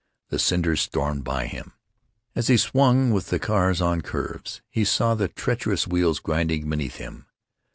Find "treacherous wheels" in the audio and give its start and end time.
5.27-6.17